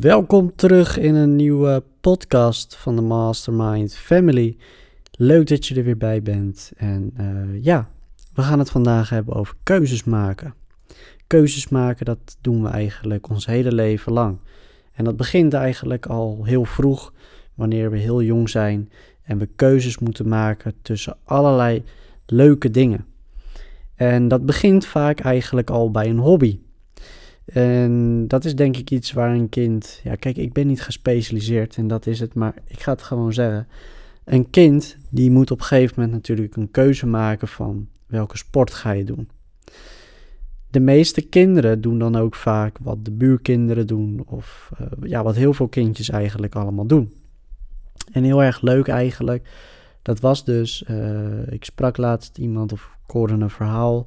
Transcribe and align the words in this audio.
Welkom 0.00 0.54
terug 0.54 0.98
in 0.98 1.14
een 1.14 1.36
nieuwe 1.36 1.82
podcast 2.00 2.76
van 2.76 2.96
de 2.96 3.02
Mastermind 3.02 3.94
Family. 3.94 4.56
Leuk 5.10 5.46
dat 5.46 5.66
je 5.66 5.74
er 5.74 5.84
weer 5.84 5.96
bij 5.96 6.22
bent. 6.22 6.72
En 6.76 7.14
uh, 7.20 7.64
ja, 7.64 7.88
we 8.34 8.42
gaan 8.42 8.58
het 8.58 8.70
vandaag 8.70 9.10
hebben 9.10 9.34
over 9.34 9.54
keuzes 9.62 10.04
maken. 10.04 10.54
Keuzes 11.26 11.68
maken, 11.68 12.04
dat 12.04 12.36
doen 12.40 12.62
we 12.62 12.68
eigenlijk 12.68 13.28
ons 13.28 13.46
hele 13.46 13.72
leven 13.72 14.12
lang. 14.12 14.38
En 14.92 15.04
dat 15.04 15.16
begint 15.16 15.54
eigenlijk 15.54 16.06
al 16.06 16.40
heel 16.44 16.64
vroeg, 16.64 17.12
wanneer 17.54 17.90
we 17.90 17.98
heel 17.98 18.22
jong 18.22 18.50
zijn 18.50 18.90
en 19.22 19.38
we 19.38 19.48
keuzes 19.56 19.98
moeten 19.98 20.28
maken 20.28 20.74
tussen 20.82 21.16
allerlei 21.24 21.84
leuke 22.26 22.70
dingen. 22.70 23.06
En 23.94 24.28
dat 24.28 24.46
begint 24.46 24.86
vaak 24.86 25.20
eigenlijk 25.20 25.70
al 25.70 25.90
bij 25.90 26.08
een 26.08 26.18
hobby. 26.18 26.58
En 27.52 28.24
dat 28.28 28.44
is 28.44 28.54
denk 28.54 28.76
ik 28.76 28.90
iets 28.90 29.12
waar 29.12 29.34
een 29.34 29.48
kind. 29.48 30.00
Ja, 30.04 30.14
kijk, 30.14 30.36
ik 30.36 30.52
ben 30.52 30.66
niet 30.66 30.82
gespecialiseerd 30.82 31.76
en 31.76 31.88
dat 31.88 32.06
is 32.06 32.20
het, 32.20 32.34
maar 32.34 32.54
ik 32.66 32.80
ga 32.80 32.92
het 32.92 33.02
gewoon 33.02 33.32
zeggen. 33.32 33.66
Een 34.24 34.50
kind 34.50 34.96
die 35.08 35.30
moet 35.30 35.50
op 35.50 35.58
een 35.58 35.64
gegeven 35.64 35.94
moment 35.96 36.14
natuurlijk 36.14 36.56
een 36.56 36.70
keuze 36.70 37.06
maken 37.06 37.48
van 37.48 37.88
welke 38.06 38.36
sport 38.36 38.72
ga 38.72 38.90
je 38.90 39.04
doen. 39.04 39.28
De 40.70 40.80
meeste 40.80 41.20
kinderen 41.20 41.80
doen 41.80 41.98
dan 41.98 42.16
ook 42.16 42.34
vaak 42.34 42.78
wat 42.78 43.04
de 43.04 43.10
buurkinderen 43.10 43.86
doen, 43.86 44.22
of 44.26 44.70
uh, 44.80 44.86
ja, 45.02 45.22
wat 45.22 45.36
heel 45.36 45.52
veel 45.52 45.68
kindjes 45.68 46.10
eigenlijk 46.10 46.54
allemaal 46.54 46.86
doen. 46.86 47.12
En 48.12 48.24
heel 48.24 48.42
erg 48.42 48.60
leuk 48.60 48.88
eigenlijk, 48.88 49.48
dat 50.02 50.20
was 50.20 50.44
dus, 50.44 50.84
uh, 50.90 51.52
ik 51.52 51.64
sprak 51.64 51.96
laatst 51.96 52.38
iemand 52.38 52.72
of 52.72 52.98
ik 53.06 53.10
hoorde 53.10 53.34
een 53.34 53.50
verhaal 53.50 54.06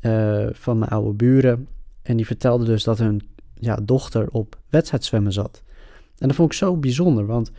uh, 0.00 0.46
van 0.52 0.78
mijn 0.78 0.90
oude 0.90 1.12
buren. 1.12 1.68
En 2.06 2.16
die 2.16 2.26
vertelde 2.26 2.64
dus 2.64 2.84
dat 2.84 2.98
hun 2.98 3.28
ja, 3.54 3.76
dochter 3.82 4.28
op 4.30 4.58
wedstrijdzwemmen 4.68 5.32
zat. 5.32 5.62
En 6.18 6.26
dat 6.26 6.36
vond 6.36 6.52
ik 6.52 6.58
zo 6.58 6.76
bijzonder, 6.76 7.26
want 7.26 7.50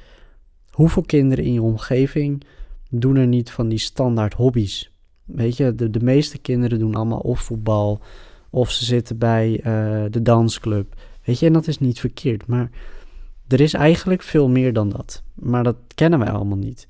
hoeveel 0.70 1.04
kinderen 1.04 1.46
in 1.46 1.54
je 1.54 1.62
omgeving 1.62 2.44
doen 2.90 3.16
er 3.16 3.28
niet 3.28 3.52
van 3.52 3.68
die 3.68 3.78
standaard 3.78 4.34
hobby's? 4.34 4.92
Weet 5.26 5.58
je, 5.58 5.76
de, 5.76 5.90
de 5.90 6.04
meeste 6.04 6.38
kinderen 6.38 6.80
doen 6.80 6.96
allemaal 6.96 7.20
of 7.20 7.40
voetbal, 7.40 8.02
of 8.50 8.72
ze 8.72 8.86
zitten 8.86 9.18
bij 9.18 9.52
uh, 9.52 9.64
de 10.12 10.22
dansclub. 10.22 10.94
Weet 11.24 11.40
je, 11.40 11.46
en 11.46 11.54
dat 11.54 11.68
is 11.68 11.80
niet 11.80 12.00
verkeerd, 12.00 12.46
maar 12.46 12.72
er 13.48 13.62
is 13.62 13.74
eigenlijk 13.74 14.22
veel 14.22 14.50
meer 14.50 14.74
dan 14.74 14.90
dat. 14.90 15.24
Maar 15.34 15.64
dat 15.64 15.78
kennen 15.96 16.20
wij 16.20 16.30
allemaal 16.30 16.58
niet. 16.58 16.88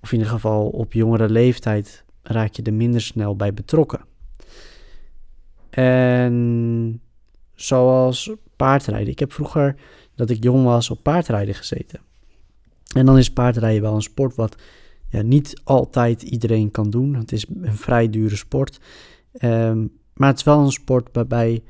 Of 0.00 0.12
in 0.12 0.18
ieder 0.18 0.32
geval 0.32 0.68
op 0.68 0.92
jongere 0.92 1.28
leeftijd 1.28 2.04
raak 2.22 2.52
je 2.52 2.62
er 2.62 2.74
minder 2.74 3.00
snel 3.00 3.36
bij 3.36 3.54
betrokken. 3.54 4.00
En 5.78 7.00
zoals 7.54 8.30
paardrijden. 8.56 9.08
Ik 9.08 9.18
heb 9.18 9.32
vroeger, 9.32 9.76
dat 10.14 10.30
ik 10.30 10.42
jong 10.42 10.64
was, 10.64 10.90
op 10.90 11.02
paardrijden 11.02 11.54
gezeten. 11.54 12.00
En 12.94 13.06
dan 13.06 13.18
is 13.18 13.32
paardrijden 13.32 13.82
wel 13.82 13.94
een 13.94 14.02
sport 14.02 14.34
wat 14.34 14.56
ja, 15.08 15.22
niet 15.22 15.60
altijd 15.64 16.22
iedereen 16.22 16.70
kan 16.70 16.90
doen. 16.90 17.14
Het 17.14 17.32
is 17.32 17.46
een 17.48 17.76
vrij 17.76 18.10
dure 18.10 18.36
sport. 18.36 18.80
Um, 19.40 19.92
maar 20.14 20.28
het 20.28 20.38
is 20.38 20.44
wel 20.44 20.64
een 20.64 20.72
sport 20.72 21.08
waarbij 21.12 21.62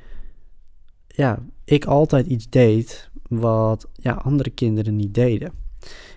ja, 1.07 1.45
ik 1.63 1.85
altijd 1.85 2.25
iets 2.25 2.49
deed 2.49 3.09
wat 3.27 3.87
ja, 3.93 4.13
andere 4.13 4.49
kinderen 4.49 4.95
niet 4.95 5.13
deden. 5.13 5.51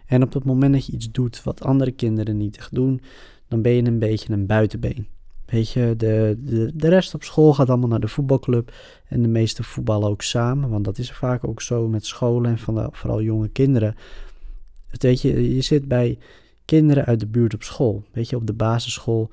En 0.06 0.23
op 0.23 0.33
het 0.33 0.45
moment 0.45 0.73
dat 0.73 0.87
je 0.87 0.93
iets 0.93 1.11
doet 1.11 1.43
wat 1.43 1.65
andere 1.65 1.93
kinderen 1.93 2.37
niet 2.37 2.69
doen, 2.71 3.01
dan 3.49 3.62
ben 3.62 3.73
je 3.73 3.84
een 3.84 3.99
beetje 3.99 4.33
een 4.33 4.47
buitenbeen. 4.47 5.06
Weet 5.53 5.71
je, 5.71 5.95
de, 5.97 6.39
de, 6.39 6.71
de 6.75 6.89
rest 6.89 7.15
op 7.15 7.23
school 7.23 7.55
gaat 7.55 7.69
allemaal 7.69 7.89
naar 7.89 8.01
de 8.01 8.09
voetbalclub. 8.09 8.73
En 9.09 9.23
de 9.23 9.29
meeste 9.29 9.63
voetballen 9.63 10.09
ook 10.09 10.23
samen. 10.23 10.71
Want 10.71 10.85
dat 10.85 10.99
is 10.99 11.13
vaak 11.13 11.47
ook 11.47 11.63
zo 11.63 11.89
met 11.89 12.07
scholen 12.07 12.51
en 12.51 12.59
van 12.59 12.89
vooral 12.93 13.23
jonge 13.23 13.49
kinderen. 13.49 13.95
Het, 14.89 15.03
weet 15.03 15.21
je, 15.21 15.55
je 15.55 15.61
zit 15.61 15.89
bij 15.89 16.19
kinderen 16.65 17.05
uit 17.05 17.21
de 17.21 17.27
buurt 17.27 17.55
op 17.55 17.63
school. 17.63 18.05
Weet 18.13 18.29
je, 18.29 18.37
op 18.37 18.47
de 18.47 18.53
basisschool. 18.53 19.31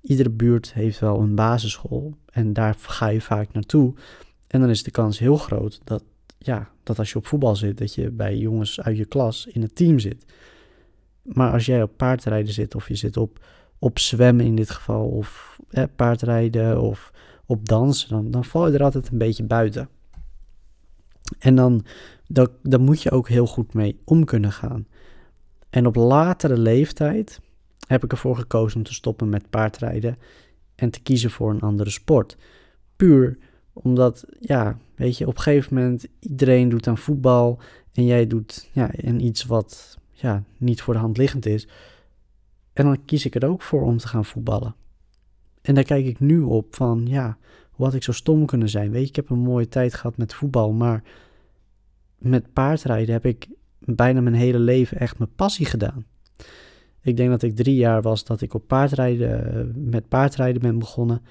Iedere 0.00 0.30
buurt 0.30 0.72
heeft 0.72 0.98
wel 0.98 1.20
een 1.20 1.34
basisschool. 1.34 2.14
En 2.30 2.52
daar 2.52 2.74
ga 2.78 3.06
je 3.06 3.20
vaak 3.20 3.52
naartoe. 3.52 3.94
En 4.46 4.60
dan 4.60 4.70
is 4.70 4.82
de 4.82 4.90
kans 4.90 5.18
heel 5.18 5.36
groot 5.36 5.80
dat, 5.84 6.04
ja, 6.38 6.70
dat 6.82 6.98
als 6.98 7.10
je 7.12 7.18
op 7.18 7.26
voetbal 7.26 7.56
zit, 7.56 7.78
dat 7.78 7.94
je 7.94 8.10
bij 8.10 8.36
jongens 8.36 8.80
uit 8.80 8.96
je 8.96 9.04
klas 9.04 9.46
in 9.46 9.62
het 9.62 9.74
team 9.74 9.98
zit. 9.98 10.24
Maar 11.22 11.52
als 11.52 11.66
jij 11.66 11.82
op 11.82 11.96
paardrijden 11.96 12.52
zit 12.52 12.74
of 12.74 12.88
je 12.88 12.94
zit 12.94 13.16
op 13.16 13.40
op 13.80 13.98
zwemmen 13.98 14.44
in 14.44 14.54
dit 14.54 14.70
geval, 14.70 15.08
of 15.08 15.58
paardrijden 15.96 16.80
of 16.80 17.12
op 17.46 17.68
dansen, 17.68 18.08
dan, 18.08 18.30
dan 18.30 18.44
val 18.44 18.68
je 18.68 18.74
er 18.74 18.82
altijd 18.82 19.08
een 19.10 19.18
beetje 19.18 19.44
buiten. 19.44 19.88
En 21.38 21.54
dan, 21.54 21.84
dan, 22.26 22.48
dan 22.62 22.80
moet 22.80 23.02
je 23.02 23.10
ook 23.10 23.28
heel 23.28 23.46
goed 23.46 23.74
mee 23.74 24.00
om 24.04 24.24
kunnen 24.24 24.52
gaan. 24.52 24.86
En 25.70 25.86
op 25.86 25.96
latere 25.96 26.58
leeftijd 26.58 27.40
heb 27.86 28.04
ik 28.04 28.12
ervoor 28.12 28.36
gekozen 28.36 28.78
om 28.78 28.84
te 28.84 28.94
stoppen 28.94 29.28
met 29.28 29.50
paardrijden 29.50 30.18
en 30.74 30.90
te 30.90 31.00
kiezen 31.00 31.30
voor 31.30 31.50
een 31.50 31.60
andere 31.60 31.90
sport. 31.90 32.36
Puur 32.96 33.38
omdat, 33.72 34.24
ja, 34.40 34.78
weet 34.94 35.18
je, 35.18 35.26
op 35.26 35.36
een 35.36 35.42
gegeven 35.42 35.74
moment 35.74 36.06
iedereen 36.18 36.68
doet 36.68 36.86
aan 36.86 36.98
voetbal 36.98 37.60
en 37.92 38.04
jij 38.04 38.26
doet 38.26 38.70
ja, 38.72 38.92
en 38.92 39.24
iets 39.24 39.44
wat 39.44 39.98
ja, 40.12 40.44
niet 40.56 40.82
voor 40.82 40.94
de 40.94 41.00
hand 41.00 41.16
liggend 41.16 41.46
is. 41.46 41.68
En 42.72 42.84
dan 42.84 43.04
kies 43.04 43.24
ik 43.24 43.34
er 43.34 43.48
ook 43.48 43.62
voor 43.62 43.82
om 43.82 43.98
te 43.98 44.08
gaan 44.08 44.24
voetballen. 44.24 44.74
En 45.62 45.74
daar 45.74 45.84
kijk 45.84 46.06
ik 46.06 46.20
nu 46.20 46.40
op 46.40 46.74
van, 46.76 47.06
ja, 47.06 47.38
hoe 47.70 47.84
had 47.84 47.94
ik 47.94 48.02
zo 48.02 48.12
stom 48.12 48.46
kunnen 48.46 48.68
zijn? 48.68 48.90
Weet 48.90 49.02
je, 49.02 49.08
ik 49.08 49.16
heb 49.16 49.30
een 49.30 49.38
mooie 49.38 49.68
tijd 49.68 49.94
gehad 49.94 50.16
met 50.16 50.34
voetbal, 50.34 50.72
maar 50.72 51.02
met 52.18 52.52
paardrijden 52.52 53.12
heb 53.12 53.26
ik 53.26 53.48
bijna 53.78 54.20
mijn 54.20 54.34
hele 54.34 54.58
leven 54.58 54.98
echt 54.98 55.18
mijn 55.18 55.34
passie 55.36 55.66
gedaan. 55.66 56.04
Ik 57.02 57.16
denk 57.16 57.30
dat 57.30 57.42
ik 57.42 57.56
drie 57.56 57.74
jaar 57.74 58.02
was 58.02 58.24
dat 58.24 58.40
ik 58.40 58.54
op 58.54 58.66
paardrijden, 58.66 59.72
met 59.90 60.08
paardrijden 60.08 60.62
ben 60.62 60.78
begonnen. 60.78 61.22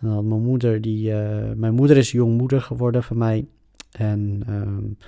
En 0.00 0.08
dan 0.08 0.28
mijn 0.28 0.42
moeder, 0.42 0.80
die, 0.80 1.10
uh, 1.10 1.52
mijn 1.56 1.74
moeder 1.74 1.96
is 1.96 2.10
jongmoeder 2.10 2.62
geworden 2.62 3.02
van 3.02 3.18
mij. 3.18 3.46
En 3.90 4.42
uh, 4.48 5.06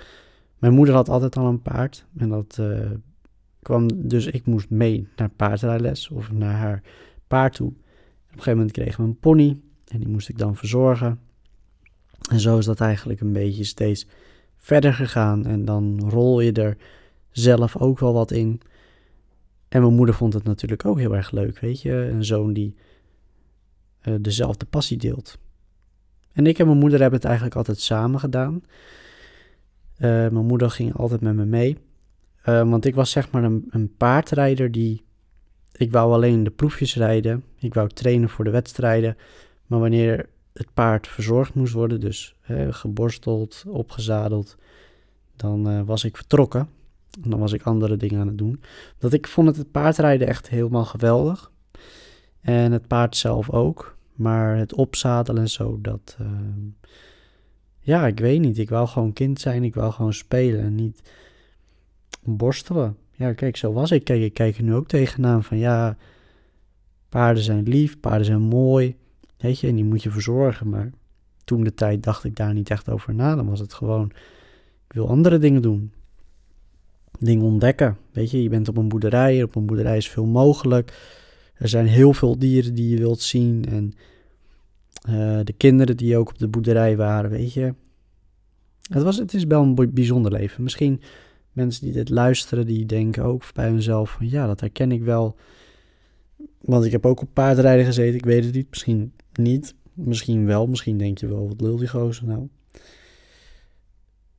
mijn 0.57 0.73
moeder 0.73 0.95
had 0.95 1.09
altijd 1.09 1.37
al 1.37 1.45
een 1.45 1.61
paard. 1.61 2.05
En 2.17 2.29
dat 2.29 2.57
uh, 2.59 2.79
kwam 3.61 4.07
dus 4.07 4.25
ik 4.25 4.45
moest 4.45 4.69
mee 4.69 5.07
naar 5.15 5.29
paardrijles 5.29 6.09
of 6.09 6.31
naar 6.31 6.55
haar 6.55 6.81
paard 7.27 7.53
toe. 7.55 7.73
Op 8.29 8.35
een 8.35 8.41
gegeven 8.43 8.57
moment 8.57 8.71
kregen 8.71 9.03
we 9.03 9.09
een 9.09 9.19
pony 9.19 9.61
en 9.87 9.99
die 9.99 10.07
moest 10.07 10.29
ik 10.29 10.37
dan 10.37 10.55
verzorgen. 10.55 11.19
En 12.31 12.39
zo 12.39 12.57
is 12.57 12.65
dat 12.65 12.81
eigenlijk 12.81 13.19
een 13.19 13.33
beetje 13.33 13.63
steeds 13.63 14.07
verder 14.57 14.93
gegaan. 14.93 15.45
En 15.45 15.65
dan 15.65 16.09
rol 16.09 16.41
je 16.41 16.51
er 16.51 16.77
zelf 17.31 17.77
ook 17.77 17.99
wel 17.99 18.13
wat 18.13 18.31
in. 18.31 18.61
En 19.69 19.81
mijn 19.81 19.93
moeder 19.93 20.15
vond 20.15 20.33
het 20.33 20.43
natuurlijk 20.43 20.85
ook 20.85 20.97
heel 20.97 21.15
erg 21.15 21.31
leuk, 21.31 21.59
weet 21.59 21.81
je. 21.81 21.91
Een 21.91 22.25
zoon 22.25 22.53
die 22.53 22.75
uh, 24.03 24.15
dezelfde 24.21 24.65
passie 24.65 24.97
deelt. 24.97 25.37
En 26.33 26.47
ik 26.47 26.59
en 26.59 26.65
mijn 26.65 26.77
moeder 26.77 26.99
hebben 26.99 27.19
het 27.19 27.27
eigenlijk 27.27 27.57
altijd 27.57 27.79
samen 27.79 28.19
gedaan. 28.19 28.61
Uh, 29.95 30.09
mijn 30.09 30.45
moeder 30.45 30.69
ging 30.69 30.95
altijd 30.95 31.21
met 31.21 31.35
me 31.35 31.45
mee. 31.45 31.77
Uh, 32.45 32.69
want 32.69 32.85
ik 32.85 32.95
was 32.95 33.11
zeg 33.11 33.31
maar 33.31 33.43
een, 33.43 33.67
een, 33.69 33.95
paardrijder 33.97 34.71
die. 34.71 35.03
Ik 35.79 35.91
wou 35.91 36.13
alleen 36.13 36.43
de 36.43 36.49
proefjes 36.49 36.95
rijden. 36.95 37.43
Ik 37.59 37.73
wou 37.73 37.89
trainen 37.89 38.29
voor 38.29 38.45
de 38.45 38.49
wedstrijden. 38.49 39.17
Maar 39.67 39.79
wanneer 39.79 40.29
het 40.53 40.73
paard 40.73 41.07
verzorgd 41.07 41.53
moest 41.53 41.73
worden, 41.73 41.99
dus 41.99 42.35
hè, 42.41 42.73
geborsteld, 42.73 43.63
opgezadeld, 43.67 44.57
dan 45.35 45.69
uh, 45.69 45.81
was 45.81 46.03
ik 46.03 46.15
vertrokken. 46.15 46.69
En 47.23 47.29
dan 47.29 47.39
was 47.39 47.53
ik 47.53 47.63
andere 47.63 47.97
dingen 47.97 48.19
aan 48.19 48.27
het 48.27 48.37
doen. 48.37 48.61
Dat 48.97 49.13
ik 49.13 49.27
vond 49.27 49.57
het 49.57 49.71
paardrijden 49.71 50.27
echt 50.27 50.49
helemaal 50.49 50.85
geweldig. 50.85 51.51
En 52.41 52.71
het 52.71 52.87
paard 52.87 53.15
zelf 53.15 53.49
ook. 53.49 53.97
Maar 54.13 54.57
het 54.57 54.73
opzadelen 54.73 55.41
en 55.41 55.49
zo, 55.49 55.81
dat. 55.81 56.17
Uh, 56.21 56.27
ja, 57.79 58.07
ik 58.07 58.19
weet 58.19 58.39
niet. 58.39 58.57
Ik 58.57 58.69
wou 58.69 58.87
gewoon 58.87 59.13
kind 59.13 59.39
zijn. 59.39 59.63
Ik 59.63 59.75
wou 59.75 59.91
gewoon 59.91 60.13
spelen. 60.13 60.61
En 60.61 60.75
niet 60.75 61.01
borstelen. 62.23 62.97
Ja, 63.19 63.33
kijk, 63.33 63.57
zo 63.57 63.73
was 63.73 63.91
ik. 63.91 64.03
Kijk, 64.03 64.21
ik 64.21 64.33
kijk 64.33 64.57
er 64.57 64.63
nu 64.63 64.73
ook 64.73 64.87
tegenaan 64.87 65.43
van 65.43 65.57
ja, 65.57 65.97
paarden 67.09 67.43
zijn 67.43 67.63
lief, 67.63 67.99
paarden 67.99 68.25
zijn 68.25 68.41
mooi. 68.41 68.95
Weet 69.37 69.59
je, 69.59 69.67
en 69.67 69.75
die 69.75 69.83
moet 69.83 70.03
je 70.03 70.09
verzorgen. 70.09 70.69
Maar 70.69 70.89
toen 71.43 71.63
de 71.63 71.73
tijd 71.73 72.03
dacht 72.03 72.23
ik 72.23 72.35
daar 72.35 72.53
niet 72.53 72.69
echt 72.69 72.89
over 72.89 73.13
na. 73.13 73.35
Dan 73.35 73.49
was 73.49 73.59
het 73.59 73.73
gewoon, 73.73 74.11
ik 74.87 74.93
wil 74.93 75.09
andere 75.09 75.37
dingen 75.37 75.61
doen. 75.61 75.91
Dingen 77.19 77.45
ontdekken. 77.45 77.97
Weet 78.11 78.31
je, 78.31 78.43
je 78.43 78.49
bent 78.49 78.67
op 78.67 78.77
een 78.77 78.89
boerderij. 78.89 79.43
Op 79.43 79.55
een 79.55 79.65
boerderij 79.65 79.97
is 79.97 80.09
veel 80.09 80.25
mogelijk. 80.25 80.93
Er 81.53 81.69
zijn 81.69 81.85
heel 81.85 82.13
veel 82.13 82.37
dieren 82.37 82.73
die 82.73 82.89
je 82.89 82.97
wilt 82.97 83.21
zien. 83.21 83.65
En 83.69 83.93
uh, 85.09 85.39
de 85.43 85.53
kinderen 85.57 85.97
die 85.97 86.17
ook 86.17 86.29
op 86.29 86.37
de 86.37 86.47
boerderij 86.47 86.97
waren, 86.97 87.29
weet 87.29 87.53
je. 87.53 87.73
Het, 88.89 89.03
was, 89.03 89.17
het 89.17 89.33
is 89.33 89.43
wel 89.43 89.61
een 89.61 89.93
bijzonder 89.93 90.31
leven. 90.31 90.63
Misschien 90.63 91.01
mensen 91.59 91.83
die 91.83 91.93
dit 91.93 92.09
luisteren, 92.09 92.65
die 92.65 92.85
denken 92.85 93.23
ook 93.23 93.53
bij 93.53 93.67
hunzelf 93.67 94.11
van 94.11 94.29
ja, 94.29 94.47
dat 94.47 94.59
herken 94.59 94.91
ik 94.91 95.03
wel. 95.03 95.35
Want 96.61 96.85
ik 96.85 96.91
heb 96.91 97.05
ook 97.05 97.21
op 97.21 97.29
paardrijden 97.33 97.85
gezeten, 97.85 98.15
ik 98.15 98.25
weet 98.25 98.45
het 98.45 98.53
niet, 98.53 98.69
misschien 98.69 99.13
niet, 99.33 99.75
misschien 99.93 100.45
wel, 100.45 100.67
misschien 100.67 100.97
denk 100.97 101.17
je 101.17 101.27
wel, 101.27 101.47
wat 101.47 101.61
lul 101.61 101.79
nou. 102.25 102.47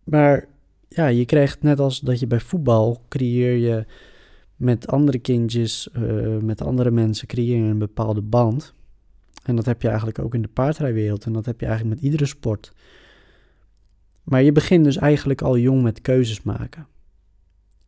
Maar 0.05 0.49
ja, 0.89 1.07
je 1.07 1.25
krijgt 1.25 1.63
net 1.63 1.81
als 1.81 2.01
dat 2.01 2.21
je 2.21 2.27
bij 2.27 2.41
voetbal 2.41 3.05
creëer 3.09 3.57
je 3.57 3.85
met 4.57 4.87
andere 4.87 5.19
kindjes, 5.19 5.91
eh, 5.93 6.37
met 6.37 6.63
andere 6.63 6.91
mensen, 6.91 7.27
creëer 7.27 7.57
je 7.57 7.71
een 7.71 7.79
bepaalde 7.79 8.23
band. 8.23 8.75
En 9.43 9.57
dat 9.57 9.67
heb 9.67 9.83
je 9.83 9.89
eigenlijk 9.89 10.19
ook 10.19 10.35
in 10.35 10.43
de 10.43 10.49
paardrijwereld 10.49 11.25
en 11.25 11.33
dat 11.33 11.47
heb 11.47 11.61
je 11.61 11.67
eigenlijk 11.67 11.95
met 11.95 12.05
iedere 12.05 12.27
sport. 12.27 12.73
Maar 14.23 14.43
je 14.43 14.53
begint 14.53 14.85
dus 14.85 14.97
eigenlijk 14.97 15.43
al 15.43 15.59
jong 15.59 15.83
met 15.83 16.01
keuzes 16.01 16.43
maken. 16.43 16.87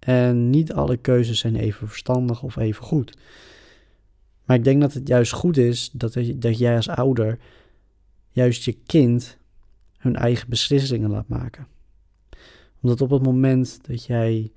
En 0.04 0.50
niet 0.50 0.72
alle 0.72 0.96
keuzes 0.96 1.38
zijn 1.38 1.56
even 1.56 1.88
verstandig 1.88 2.43
of 2.43 2.56
even 2.56 2.84
goed. 2.84 3.19
Maar 4.44 4.56
ik 4.56 4.64
denk 4.64 4.81
dat 4.81 4.93
het 4.93 5.08
juist 5.08 5.32
goed 5.32 5.56
is 5.56 5.90
dat, 5.93 6.19
dat 6.34 6.58
jij 6.58 6.76
als 6.76 6.88
ouder 6.88 7.38
juist 8.31 8.64
je 8.64 8.72
kind 8.72 9.38
hun 9.99 10.16
eigen 10.16 10.49
beslissingen 10.49 11.10
laat 11.10 11.28
maken. 11.28 11.66
Omdat 12.81 13.00
op 13.00 13.10
het 13.10 13.22
moment 13.22 13.78
dat 13.87 14.04
jij 14.04 14.52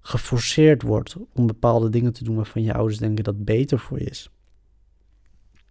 geforceerd 0.00 0.82
wordt 0.82 1.16
om 1.32 1.46
bepaalde 1.46 1.88
dingen 1.88 2.12
te 2.12 2.24
doen 2.24 2.36
waarvan 2.36 2.62
je 2.62 2.74
ouders 2.74 2.98
denken 2.98 3.24
dat 3.24 3.44
beter 3.44 3.78
voor 3.78 3.98
je 3.98 4.04
is, 4.04 4.30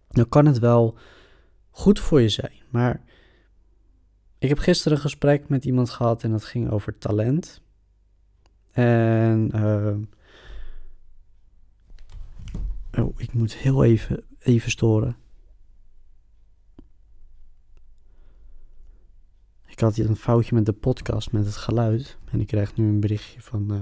dan 0.08 0.28
kan 0.28 0.46
het 0.46 0.58
wel 0.58 0.98
goed 1.70 2.00
voor 2.00 2.20
je 2.20 2.28
zijn. 2.28 2.62
Maar 2.70 3.02
ik 4.38 4.48
heb 4.48 4.58
gisteren 4.58 4.96
een 4.96 5.02
gesprek 5.02 5.48
met 5.48 5.64
iemand 5.64 5.90
gehad 5.90 6.22
en 6.22 6.30
dat 6.30 6.44
ging 6.44 6.70
over 6.70 6.98
talent. 6.98 7.64
En 8.76 9.50
uh, 9.54 9.96
oh, 13.04 13.14
ik 13.16 13.32
moet 13.32 13.54
heel 13.54 13.84
even, 13.84 14.24
even 14.38 14.70
storen. 14.70 15.16
Ik 19.66 19.80
had 19.80 19.94
hier 19.94 20.08
een 20.08 20.16
foutje 20.16 20.54
met 20.54 20.66
de 20.66 20.72
podcast, 20.72 21.32
met 21.32 21.44
het 21.44 21.56
geluid. 21.56 22.16
En 22.30 22.40
ik 22.40 22.46
krijg 22.46 22.76
nu 22.76 22.88
een 22.88 23.00
berichtje 23.00 23.40
van... 23.40 23.72
Uh, 23.72 23.78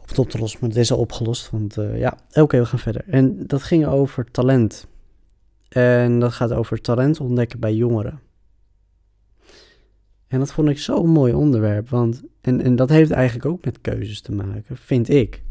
op 0.00 0.08
het 0.08 0.18
op 0.18 0.30
te 0.30 0.38
lossen, 0.38 0.58
maar 0.60 0.68
het 0.68 0.78
is 0.78 0.92
al 0.92 0.98
opgelost. 0.98 1.50
Want 1.50 1.76
uh, 1.76 1.98
ja, 1.98 2.16
oké, 2.32 2.58
we 2.58 2.66
gaan 2.66 2.78
verder. 2.78 3.04
En 3.06 3.46
dat 3.46 3.62
ging 3.62 3.86
over 3.86 4.30
talent. 4.30 4.86
En 5.68 6.18
dat 6.18 6.32
gaat 6.32 6.52
over 6.52 6.80
talent 6.80 7.20
ontdekken 7.20 7.60
bij 7.60 7.74
jongeren. 7.74 8.20
En 10.32 10.38
dat 10.38 10.52
vond 10.52 10.68
ik 10.68 10.78
zo'n 10.78 11.08
mooi 11.08 11.32
onderwerp. 11.32 11.88
Want, 11.88 12.22
en, 12.40 12.60
en 12.60 12.76
dat 12.76 12.88
heeft 12.88 13.10
eigenlijk 13.10 13.46
ook 13.46 13.64
met 13.64 13.80
keuzes 13.80 14.20
te 14.20 14.32
maken, 14.32 14.76
vind 14.76 15.08
ik. 15.08 15.42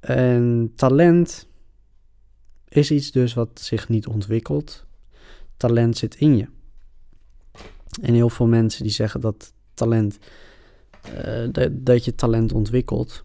En 0.00 0.72
talent 0.76 1.48
is 2.68 2.90
iets 2.90 3.10
dus 3.10 3.34
wat 3.34 3.48
zich 3.54 3.88
niet 3.88 4.06
ontwikkelt. 4.06 4.86
Talent 5.56 5.96
zit 5.96 6.14
in 6.14 6.36
je. 6.36 6.46
En 8.02 8.14
heel 8.14 8.30
veel 8.30 8.46
mensen 8.46 8.82
die 8.82 8.92
zeggen 8.92 9.20
dat 9.20 9.52
talent, 9.74 10.18
uh, 11.26 11.68
dat, 11.70 12.04
je 12.04 12.14
talent 12.14 12.52
ontwikkelt. 12.52 13.24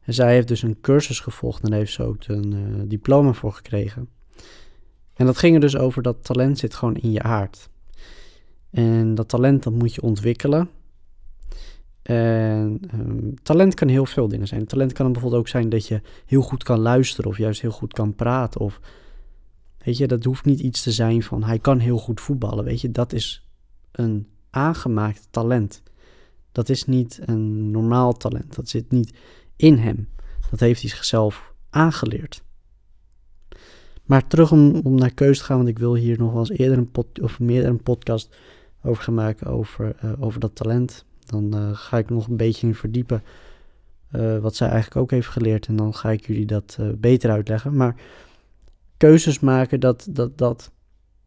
En 0.00 0.14
zij 0.14 0.34
heeft 0.34 0.48
dus 0.48 0.62
een 0.62 0.80
cursus 0.80 1.20
gevolgd 1.20 1.62
en 1.62 1.72
heeft 1.72 1.92
ze 1.92 2.02
ook 2.02 2.26
een 2.26 2.52
uh, 2.52 2.82
diploma 2.84 3.32
voor 3.32 3.52
gekregen. 3.52 4.08
En 5.14 5.26
dat 5.26 5.38
ging 5.38 5.54
er 5.54 5.60
dus 5.60 5.76
over 5.76 6.02
dat 6.02 6.24
talent 6.24 6.58
zit 6.58 6.74
gewoon 6.74 6.96
in 6.96 7.10
je 7.10 7.22
aard. 7.22 7.72
En 8.74 9.14
dat 9.14 9.28
talent 9.28 9.62
dat 9.62 9.72
moet 9.72 9.94
je 9.94 10.02
ontwikkelen. 10.02 10.68
En 12.02 12.80
um, 12.94 13.34
talent 13.42 13.74
kan 13.74 13.88
heel 13.88 14.06
veel 14.06 14.28
dingen 14.28 14.46
zijn. 14.46 14.66
Talent 14.66 14.92
kan 14.92 15.12
bijvoorbeeld 15.12 15.40
ook 15.40 15.48
zijn 15.48 15.68
dat 15.68 15.86
je 15.86 16.00
heel 16.26 16.42
goed 16.42 16.62
kan 16.62 16.78
luisteren 16.78 17.30
of 17.30 17.38
juist 17.38 17.60
heel 17.60 17.70
goed 17.70 17.92
kan 17.92 18.14
praten. 18.14 18.60
Of 18.60 18.80
weet 19.78 19.96
je, 19.96 20.06
dat 20.06 20.24
hoeft 20.24 20.44
niet 20.44 20.60
iets 20.60 20.82
te 20.82 20.92
zijn 20.92 21.22
van 21.22 21.44
hij 21.44 21.58
kan 21.58 21.78
heel 21.78 21.98
goed 21.98 22.20
voetballen. 22.20 22.64
Weet 22.64 22.80
je, 22.80 22.90
dat 22.90 23.12
is 23.12 23.48
een 23.92 24.26
aangemaakt 24.50 25.28
talent. 25.30 25.82
Dat 26.52 26.68
is 26.68 26.84
niet 26.84 27.20
een 27.24 27.70
normaal 27.70 28.12
talent. 28.12 28.54
Dat 28.54 28.68
zit 28.68 28.90
niet 28.90 29.14
in 29.56 29.78
hem. 29.78 30.08
Dat 30.50 30.60
heeft 30.60 30.80
hij 30.80 30.90
zichzelf 30.90 31.54
aangeleerd. 31.70 32.42
Maar 34.04 34.26
terug 34.26 34.52
om, 34.52 34.80
om 34.84 34.94
naar 34.94 35.14
keus 35.14 35.38
te 35.38 35.44
gaan, 35.44 35.56
want 35.56 35.68
ik 35.68 35.78
wil 35.78 35.94
hier 35.94 36.18
nog 36.18 36.30
wel 36.30 36.40
eens 36.40 36.50
eerder 36.50 36.78
een, 36.78 36.90
pod, 36.90 37.20
of 37.20 37.40
meer 37.40 37.66
een 37.66 37.82
podcast 37.82 38.36
over 38.84 39.02
gaan 39.02 39.14
maken 39.14 39.46
over, 39.46 39.96
uh, 40.04 40.12
over 40.18 40.40
dat 40.40 40.54
talent. 40.54 41.04
Dan 41.26 41.56
uh, 41.56 41.70
ga 41.72 41.98
ik 41.98 42.10
nog 42.10 42.26
een 42.26 42.36
beetje 42.36 42.66
in 42.66 42.74
verdiepen 42.74 43.22
uh, 44.12 44.38
wat 44.38 44.56
zij 44.56 44.68
eigenlijk 44.68 44.96
ook 44.96 45.10
heeft 45.10 45.28
geleerd. 45.28 45.66
En 45.66 45.76
dan 45.76 45.94
ga 45.94 46.10
ik 46.10 46.26
jullie 46.26 46.46
dat 46.46 46.78
beter 46.96 47.30
uitleggen. 47.30 47.76
Maar 47.76 47.94
keuzes 48.96 49.40
maken, 49.40 49.80
dat, 49.80 50.06
dat, 50.10 50.38
dat, 50.38 50.72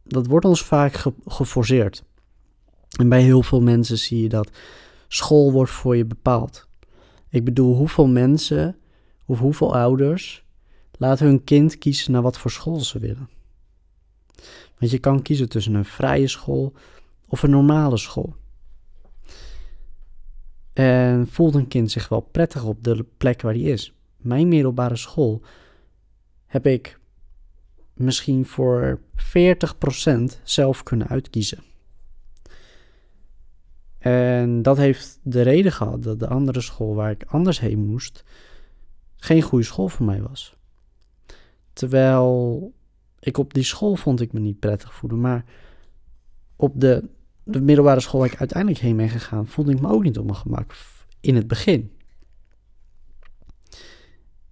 dat 0.04 0.27
wordt 0.27 0.45
ons 0.45 0.63
vaak 0.63 0.94
ge 0.94 1.13
geforceerd. 1.25 2.04
En 3.00 3.09
bij 3.09 3.21
heel 3.21 3.44
veel 3.44 3.62
mensen 3.62 3.98
zie 3.98 4.21
je 4.21 4.30
dat 4.30 4.50
school 5.07 5.51
wordt 5.51 5.71
voor 5.71 5.95
je 5.98 6.06
bepaald. 6.06 6.68
Ik 7.30 7.44
bedoel, 7.44 7.75
hoeveel 7.75 8.07
mensen 8.07 8.75
of 9.25 9.39
hoeveel 9.39 9.75
ouders 9.75 10.44
laten 10.98 11.25
hun 11.25 11.44
kind 11.44 11.77
kiezen 11.77 12.12
naar 12.12 12.21
wat 12.21 12.38
voor 12.38 12.51
school 12.51 12.80
ze 12.80 13.00
willen. 13.00 13.30
Want 14.80 14.92
je 14.92 15.00
kan 15.00 15.21
kiezen 15.21 15.50
tussen 15.50 15.74
een 15.74 15.86
vrije 15.86 16.27
school 16.27 16.74
of 17.27 17.44
een 17.44 17.50
normale 17.50 17.97
school. 17.97 18.35
En 20.74 21.27
voelt 21.27 21.56
een 21.56 21.68
kind 21.68 21.91
zich 21.91 22.09
wel 22.09 22.19
prettig 22.19 22.63
op 22.63 22.83
de 22.83 23.06
plek 23.18 23.41
waar 23.41 23.53
hij 23.53 23.62
is? 23.62 23.94
Mijn 24.18 24.47
middelbare 24.47 24.95
school 24.95 25.41
heb 26.45 26.65
ik 26.65 27.00
misschien 27.94 28.45
voor 28.45 29.00
40% 29.18 30.41
zelf 30.44 30.83
kunnen 30.83 31.07
uitkiezen. 31.07 31.63
En 33.97 34.62
dat 34.62 34.77
heeft 34.77 35.19
de 35.23 35.41
reden 35.41 35.71
gehad 35.71 36.03
dat 36.03 36.19
de 36.19 36.27
andere 36.27 36.62
school 36.62 36.95
waar 36.95 37.12
ik 37.12 37.23
anders 37.23 37.59
heen 37.59 37.80
moest, 37.80 38.23
geen 39.18 39.41
goede 39.41 39.65
school 39.65 39.88
voor 39.88 40.06
mij 40.06 40.21
was. 40.21 40.56
Terwijl 41.73 42.73
ik 43.19 43.38
op 43.38 43.53
die 43.53 43.63
school 43.63 43.95
vond 43.95 44.21
ik 44.21 44.33
me 44.33 44.39
niet 44.39 44.59
prettig 44.59 44.94
voelen, 44.94 45.19
maar 45.19 45.45
op 46.56 46.80
de, 46.80 47.09
de 47.47 47.61
middelbare 47.61 47.99
school 47.99 48.19
waar 48.19 48.31
ik 48.31 48.39
uiteindelijk 48.39 48.79
heen 48.79 48.97
ben 48.97 49.09
gegaan, 49.09 49.47
voelde 49.47 49.71
ik 49.71 49.81
me 49.81 49.89
ook 49.89 50.03
niet 50.03 50.17
op 50.17 50.25
mijn 50.25 50.38
gemak 50.38 50.75
in 51.19 51.35
het 51.35 51.47
begin. 51.47 51.92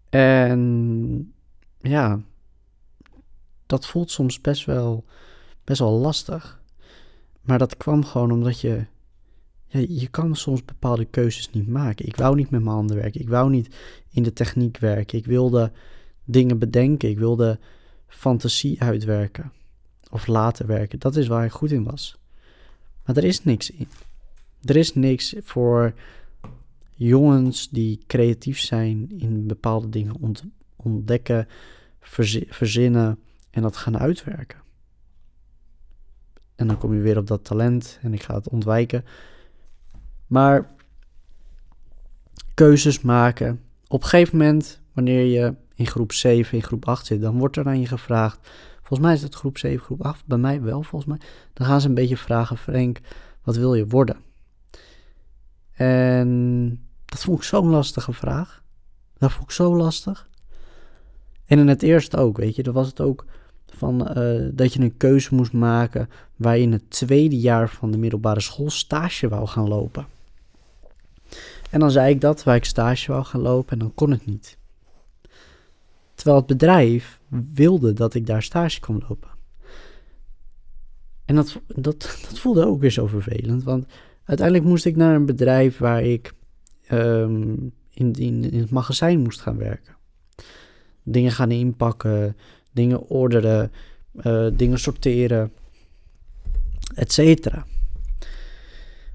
En 0.10 1.34
ja, 1.82 2.20
dat 3.66 3.88
voelt 3.88 4.12
soms 4.12 4.42
best 4.42 4.66
wel, 4.66 5.06
best 5.64 5.80
wel 5.80 5.92
lastig. 5.92 6.62
Maar 7.42 7.58
dat 7.58 7.78
kwam 7.78 8.06
gewoon 8.06 8.32
omdat 8.32 8.60
je 8.60 8.86
ja, 9.68 9.86
je 9.90 10.08
kan 10.08 10.36
soms 10.36 10.66
bepaalde 10.66 11.06
keuzes 11.06 11.50
niet 11.52 11.68
maken. 11.68 12.06
Ik 12.06 12.16
wou 12.16 12.36
niet 12.36 12.50
met 12.50 12.62
mijn 12.64 12.76
handen 12.76 12.96
werken. 12.96 13.22
Ik 13.22 13.30
wou 13.30 13.50
niet 13.50 13.76
in 14.10 14.24
de 14.24 14.34
techniek 14.34 14.78
werken. 14.78 15.18
Ik 15.18 15.26
wilde 15.26 15.72
dingen 16.24 16.60
bedenken. 16.60 17.10
Ik 17.10 17.18
wilde 17.18 17.60
fantasie 18.08 18.82
uitwerken. 18.82 19.52
Of 20.10 20.28
laten 20.28 20.68
werken. 20.68 21.00
Dat 21.00 21.16
is 21.16 21.28
waar 21.28 21.46
ik 21.46 21.52
goed 21.52 21.72
in 21.72 21.84
was. 21.84 22.18
Maar 23.06 23.18
er 23.18 23.24
is 23.24 23.44
niks 23.44 23.72
in. 23.72 23.88
Er 24.64 24.76
is 24.76 24.94
niks 24.94 25.36
voor 25.44 25.94
jongens 26.96 27.70
die 27.70 28.04
creatief 28.08 28.60
zijn 28.60 29.20
in 29.20 29.48
bepaalde 29.48 29.90
dingen 29.90 30.36
ontdekken, 30.76 31.48
verzinnen 32.50 33.20
en 33.52 33.62
dat 33.62 33.78
gaan 33.78 33.98
uitwerken. 33.98 34.64
En 36.56 36.68
dan 36.68 36.78
kom 36.78 36.94
je 36.94 37.02
weer 37.02 37.18
op 37.18 37.28
dat 37.28 37.44
talent 37.44 38.00
en 38.02 38.14
ik 38.14 38.24
ga 38.24 38.36
het 38.36 38.50
ontwijken. 38.50 39.06
Maar 40.28 40.76
keuzes 42.54 43.02
maken. 43.02 43.62
Op 43.88 44.04
een 44.04 44.10
gegeven 44.10 44.38
moment, 44.38 44.82
wanneer 44.94 45.26
je 45.26 45.54
in 45.76 45.88
groep 45.88 46.12
7, 46.12 46.58
in 46.58 46.64
groep 46.64 46.88
8 46.88 47.06
zit, 47.06 47.22
dan 47.22 47.38
wordt 47.38 47.58
er 47.58 47.66
aan 47.66 47.80
je 47.80 47.88
gevraagd. 47.88 48.50
Volgens 48.86 49.08
mij 49.08 49.14
is 49.14 49.22
het 49.22 49.36
groep 49.36 49.58
7, 49.58 49.80
groep 49.86 50.02
8. 50.02 50.26
Bij 50.26 50.38
mij 50.38 50.62
wel, 50.62 50.84
volgens 50.84 51.06
mij. 51.06 51.28
Dan 51.54 51.68
gaan 51.68 51.82
ze 51.82 51.88
een 51.88 51.94
beetje 51.94 52.18
vragen: 52.18 52.58
Frank, 52.58 53.00
wat 53.44 53.56
wil 53.56 53.74
je 53.74 53.88
worden? 53.88 54.18
En 55.72 56.70
dat 57.06 57.24
vond 57.24 57.38
ik 57.38 57.44
zo'n 57.44 57.70
lastige 57.70 58.14
vraag. 58.14 58.64
Dat 59.18 59.32
vond 59.32 59.44
ik 59.44 59.52
zo 59.52 59.76
lastig. 59.76 60.30
En 61.46 61.60
in 61.60 61.68
het 61.68 61.84
eerste 61.84 62.18
ook, 62.18 62.38
weet 62.38 62.56
je. 62.56 62.64
Dan 62.64 62.74
was 62.74 62.88
het 62.88 63.02
ook 63.02 63.26
van 63.66 64.18
uh, 64.18 64.50
dat 64.54 64.74
je 64.74 64.80
een 64.80 64.98
keuze 64.98 65.36
moest 65.36 65.54
maken 65.54 66.10
waar 66.36 66.58
je 66.58 66.64
in 66.64 66.72
het 66.72 66.90
tweede 66.90 67.40
jaar 67.40 67.70
van 67.70 67.92
de 67.92 67.98
middelbare 67.98 68.42
school 68.42 68.70
stage 68.70 69.28
wou 69.28 69.48
gaan 69.48 69.68
lopen. 69.68 70.06
En 71.70 71.80
dan 71.80 71.92
zei 71.92 72.14
ik 72.14 72.22
dat, 72.22 72.44
waar 72.44 72.56
ik 72.56 72.66
stage 72.66 73.12
wou 73.12 73.24
gaan 73.24 73.42
lopen 73.42 73.72
en 73.72 73.80
dan 73.80 73.94
kon 73.94 74.12
het 74.12 74.26
niet. 74.26 74.58
Terwijl 76.26 76.46
het 76.46 76.58
bedrijf 76.58 77.20
wilde 77.54 77.94
dat 77.94 78.14
ik 78.14 78.26
daar 78.26 78.44
stage 78.44 78.80
kon 78.80 79.04
lopen. 79.10 79.30
En 81.26 81.36
dat, 81.36 81.62
dat, 81.68 82.00
dat 82.30 82.40
voelde 82.40 82.66
ook 82.66 82.80
weer 82.80 82.92
zo 82.92 83.08
vervelend, 83.08 83.64
want 83.64 83.86
uiteindelijk 84.24 84.68
moest 84.68 84.86
ik 84.86 84.96
naar 84.96 85.16
een 85.16 85.26
bedrijf 85.26 85.78
waar 85.78 86.04
ik 86.04 86.34
um, 86.92 87.74
in, 87.90 88.14
in, 88.14 88.60
het 88.60 88.70
magazijn 88.70 89.20
moest 89.20 89.42
gaan 89.42 89.58
werken. 89.58 89.96
Dingen 91.04 91.32
gaan 91.32 91.52
inpakken, 91.52 92.38
dingen 92.72 93.02
orderen, 93.02 93.72
uh, 94.14 94.48
dingen 94.54 94.80
sorteren, 94.80 95.52
et 96.96 97.12
cetera 97.12 97.66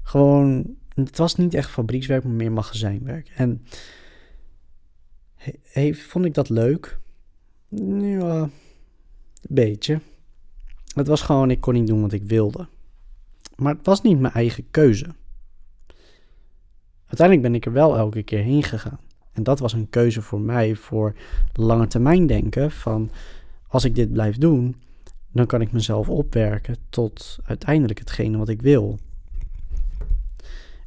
Gewoon, 0.01 0.75
het 0.93 1.17
was 1.17 1.35
niet 1.35 1.53
echt 1.53 1.69
fabriekswerk, 1.69 2.23
maar 2.23 2.33
meer 2.33 2.51
magazijnwerk. 2.51 3.31
En 3.35 3.65
he, 5.61 5.93
vond 5.93 6.25
ik 6.25 6.33
dat 6.33 6.49
leuk? 6.49 6.99
Ja, 7.69 8.41
een 8.41 8.51
beetje. 9.41 9.99
Het 10.93 11.07
was 11.07 11.21
gewoon, 11.21 11.51
ik 11.51 11.61
kon 11.61 11.73
niet 11.73 11.87
doen 11.87 12.01
wat 12.01 12.11
ik 12.11 12.23
wilde. 12.23 12.67
Maar 13.55 13.75
het 13.75 13.85
was 13.85 14.01
niet 14.01 14.19
mijn 14.19 14.33
eigen 14.33 14.71
keuze. 14.71 15.05
Uiteindelijk 17.05 17.47
ben 17.47 17.55
ik 17.55 17.65
er 17.65 17.71
wel 17.71 17.97
elke 17.97 18.23
keer 18.23 18.43
heen 18.43 18.63
gegaan. 18.63 18.99
En 19.31 19.43
dat 19.43 19.59
was 19.59 19.73
een 19.73 19.89
keuze 19.89 20.21
voor 20.21 20.41
mij 20.41 20.75
voor 20.75 21.15
lange 21.53 21.87
termijn 21.87 22.27
denken 22.27 22.71
van 22.71 23.11
als 23.67 23.85
ik 23.85 23.95
dit 23.95 24.13
blijf 24.13 24.37
doen, 24.37 24.75
dan 25.31 25.45
kan 25.45 25.61
ik 25.61 25.71
mezelf 25.71 26.09
opwerken 26.09 26.75
tot 26.89 27.39
uiteindelijk 27.43 27.99
hetgene 27.99 28.37
wat 28.37 28.49
ik 28.49 28.61
wil. 28.61 28.99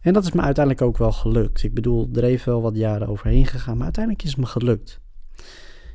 En 0.04 0.12
dat 0.12 0.24
is 0.24 0.32
me 0.32 0.40
uiteindelijk 0.40 0.86
ook 0.86 0.98
wel 0.98 1.12
gelukt. 1.12 1.62
Ik 1.62 1.74
bedoel, 1.74 2.08
er 2.14 2.22
heeft 2.22 2.44
wel 2.44 2.62
wat 2.62 2.76
jaren 2.76 3.08
overheen 3.08 3.46
gegaan, 3.46 3.74
maar 3.74 3.84
uiteindelijk 3.84 4.24
is 4.24 4.30
het 4.30 4.40
me 4.40 4.46
gelukt. 4.46 5.00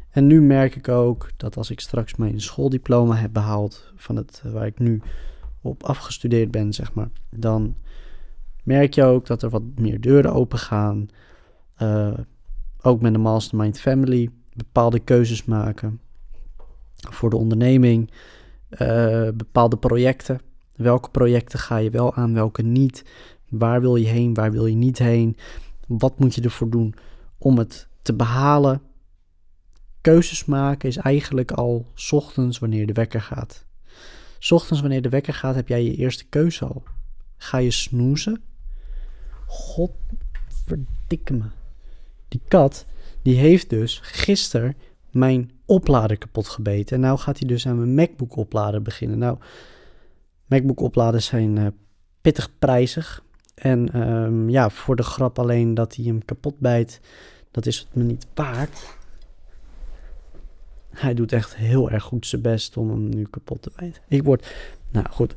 En 0.09 0.27
nu 0.27 0.41
merk 0.41 0.75
ik 0.75 0.87
ook 0.87 1.29
dat 1.37 1.57
als 1.57 1.69
ik 1.69 1.79
straks 1.79 2.15
mijn 2.15 2.41
schooldiploma 2.41 3.15
heb 3.15 3.33
behaald 3.33 3.93
van 3.95 4.15
het 4.15 4.41
waar 4.45 4.65
ik 4.65 4.79
nu 4.79 5.01
op 5.61 5.83
afgestudeerd 5.83 6.51
ben, 6.51 6.73
zeg 6.73 6.93
maar, 6.93 7.09
dan 7.29 7.75
merk 8.63 8.93
je 8.93 9.03
ook 9.03 9.25
dat 9.25 9.41
er 9.41 9.49
wat 9.49 9.63
meer 9.75 10.01
deuren 10.01 10.33
open 10.33 10.59
gaan. 10.59 11.07
Uh, 11.81 12.13
ook 12.81 13.01
met 13.01 13.13
de 13.13 13.19
Mastermind 13.19 13.79
Family 13.79 14.29
bepaalde 14.53 14.99
keuzes 14.99 15.45
maken 15.45 15.99
voor 16.95 17.29
de 17.29 17.37
onderneming, 17.37 18.11
uh, 18.69 19.29
bepaalde 19.33 19.77
projecten. 19.77 20.39
Welke 20.75 21.09
projecten 21.09 21.59
ga 21.59 21.77
je 21.77 21.89
wel 21.89 22.13
aan, 22.13 22.33
welke 22.33 22.61
niet? 22.61 23.03
Waar 23.49 23.81
wil 23.81 23.95
je 23.95 24.07
heen, 24.07 24.33
waar 24.33 24.51
wil 24.51 24.65
je 24.65 24.75
niet 24.75 24.97
heen? 24.97 25.37
Wat 25.87 26.19
moet 26.19 26.35
je 26.35 26.41
ervoor 26.41 26.69
doen 26.69 26.95
om 27.37 27.57
het 27.57 27.87
te 28.01 28.13
behalen? 28.13 28.81
Keuzes 30.01 30.45
maken 30.45 30.89
is 30.89 30.97
eigenlijk 30.97 31.51
al 31.51 31.85
ochtends 32.09 32.59
wanneer 32.59 32.87
de 32.87 32.93
wekker 32.93 33.21
gaat. 33.21 33.65
Ochtends 34.49 34.81
wanneer 34.81 35.01
de 35.01 35.09
wekker 35.09 35.33
gaat 35.33 35.55
heb 35.55 35.67
jij 35.67 35.83
je 35.83 35.95
eerste 35.95 36.25
keuze 36.25 36.65
al. 36.65 36.83
Ga 37.37 37.57
je 37.57 37.71
snoezen? 37.71 38.41
God 39.45 39.91
verdikke 40.65 41.33
me. 41.33 41.45
Die 42.27 42.41
kat, 42.47 42.85
die 43.21 43.35
heeft 43.35 43.69
dus 43.69 43.99
gisteren 44.03 44.75
mijn 45.11 45.51
oplader 45.65 46.17
kapot 46.17 46.47
gebeten. 46.47 46.95
En 46.95 47.01
nou 47.01 47.17
gaat 47.17 47.39
hij 47.39 47.47
dus 47.47 47.67
aan 47.67 47.77
mijn 47.77 47.95
MacBook 47.95 48.35
oplader 48.35 48.81
beginnen. 48.81 49.17
Nou, 49.17 49.37
MacBook 50.45 50.79
opladers 50.79 51.25
zijn 51.25 51.55
uh, 51.55 51.67
pittig 52.21 52.57
prijzig. 52.59 53.23
En 53.59 54.01
um, 54.01 54.49
ja, 54.49 54.69
voor 54.69 54.95
de 54.95 55.03
grap 55.03 55.39
alleen 55.39 55.73
dat 55.73 55.95
hij 55.95 56.05
hem 56.05 56.25
kapot 56.25 56.59
bijt, 56.59 56.99
dat 57.51 57.65
is 57.65 57.79
het 57.79 57.95
me 57.95 58.03
niet 58.03 58.27
waard. 58.33 58.97
Hij 60.89 61.13
doet 61.13 61.31
echt 61.31 61.55
heel 61.55 61.89
erg 61.89 62.03
goed 62.03 62.27
zijn 62.27 62.41
best 62.41 62.77
om 62.77 62.89
hem 62.89 63.09
nu 63.09 63.27
kapot 63.29 63.61
te 63.61 63.71
bijten. 63.75 64.01
Ik 64.07 64.23
word, 64.23 64.55
nou 64.91 65.05
goed. 65.09 65.33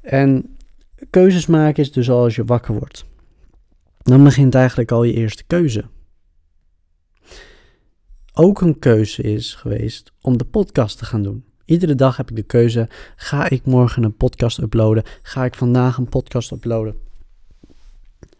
En 0.00 0.56
keuzes 1.10 1.46
maken 1.46 1.82
is 1.82 1.92
dus 1.92 2.10
al 2.10 2.22
als 2.22 2.34
je 2.34 2.44
wakker 2.44 2.74
wordt. 2.74 3.04
Dan 4.02 4.24
begint 4.24 4.54
eigenlijk 4.54 4.92
al 4.92 5.02
je 5.02 5.12
eerste 5.12 5.44
keuze. 5.46 5.84
Ook 8.32 8.60
een 8.60 8.78
keuze 8.78 9.22
is 9.22 9.54
geweest 9.54 10.12
om 10.20 10.38
de 10.38 10.44
podcast 10.44 10.98
te 10.98 11.04
gaan 11.04 11.22
doen. 11.22 11.44
Iedere 11.64 11.94
dag 11.94 12.16
heb 12.16 12.30
ik 12.30 12.36
de 12.36 12.42
keuze: 12.42 12.88
ga 13.16 13.48
ik 13.48 13.64
morgen 13.64 14.02
een 14.02 14.16
podcast 14.16 14.58
uploaden? 14.58 15.04
Ga 15.22 15.44
ik 15.44 15.54
vandaag 15.54 15.96
een 15.96 16.08
podcast 16.08 16.50
uploaden? 16.50 17.09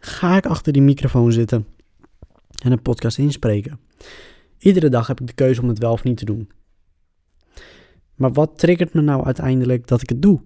Ga 0.00 0.37
ik 0.37 0.47
achter 0.47 0.73
die 0.73 0.83
microfoon 0.83 1.33
zitten 1.33 1.66
en 2.62 2.73
een 2.73 2.83
podcast 2.83 3.19
inspreken? 3.19 3.80
Iedere 4.59 4.88
dag 4.88 5.07
heb 5.07 5.21
ik 5.21 5.26
de 5.26 5.33
keuze 5.33 5.62
om 5.62 5.69
het 5.69 5.78
wel 5.78 5.92
of 5.92 6.02
niet 6.02 6.16
te 6.16 6.25
doen. 6.25 6.50
Maar 8.14 8.33
wat 8.33 8.59
triggert 8.59 8.95
me 8.95 9.00
nou 9.00 9.25
uiteindelijk 9.25 9.87
dat 9.87 10.02
ik 10.02 10.09
het 10.09 10.23
doe? 10.23 10.40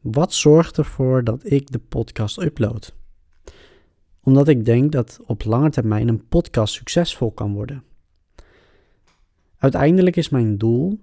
Wat 0.00 0.32
zorgt 0.34 0.78
ervoor 0.78 1.24
dat 1.24 1.50
ik 1.50 1.70
de 1.72 1.78
podcast 1.78 2.42
upload? 2.42 2.94
Omdat 4.22 4.48
ik 4.48 4.64
denk 4.64 4.92
dat 4.92 5.20
op 5.26 5.44
lange 5.44 5.70
termijn 5.70 6.08
een 6.08 6.28
podcast 6.28 6.74
succesvol 6.74 7.32
kan 7.32 7.52
worden. 7.52 7.82
Uiteindelijk 9.58 10.16
is 10.16 10.28
mijn 10.28 10.58
doel 10.58 11.00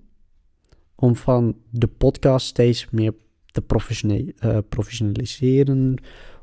om 0.96 1.16
van 1.16 1.58
de 1.70 1.88
podcast 1.88 2.48
steeds 2.48 2.90
meer 2.90 3.14
te 3.46 4.34
uh, 4.44 4.58
professionaliseren. 4.70 5.98